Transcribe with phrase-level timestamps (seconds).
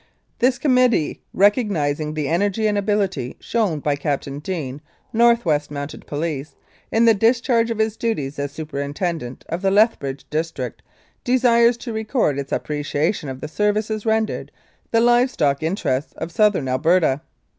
[0.39, 4.81] "'This Committee recognising the energy and ability shown by Captain Deane,
[5.13, 5.87] N.W.M.
[6.07, 6.55] Police,
[6.91, 10.81] in the discharge of his duties as Superintendent of the Lethbridge District,
[11.23, 14.51] desires to record its appreciation of the services rendered
[14.89, 17.21] the Live Stock Interests of Southern Alberta.'